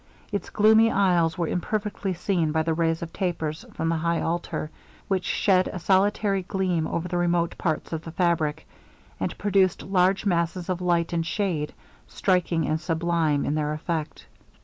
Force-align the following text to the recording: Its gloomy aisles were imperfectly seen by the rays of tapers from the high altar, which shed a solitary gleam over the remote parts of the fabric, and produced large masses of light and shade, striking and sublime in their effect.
Its 0.31 0.49
gloomy 0.49 0.89
aisles 0.91 1.37
were 1.37 1.47
imperfectly 1.47 2.11
seen 2.11 2.51
by 2.51 2.63
the 2.63 2.73
rays 2.73 3.03
of 3.03 3.13
tapers 3.13 3.63
from 3.71 3.87
the 3.87 3.97
high 3.97 4.19
altar, 4.19 4.71
which 5.07 5.23
shed 5.25 5.67
a 5.67 5.77
solitary 5.77 6.41
gleam 6.41 6.87
over 6.87 7.07
the 7.07 7.19
remote 7.19 7.55
parts 7.59 7.93
of 7.93 8.01
the 8.03 8.11
fabric, 8.11 8.67
and 9.19 9.37
produced 9.37 9.83
large 9.83 10.25
masses 10.25 10.69
of 10.69 10.81
light 10.81 11.13
and 11.13 11.27
shade, 11.27 11.71
striking 12.07 12.67
and 12.67 12.81
sublime 12.81 13.45
in 13.45 13.53
their 13.53 13.73
effect. 13.73 14.25